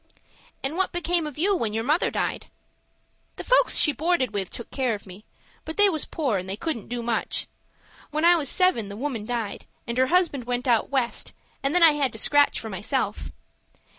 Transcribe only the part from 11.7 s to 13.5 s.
then I had to scratch for myself."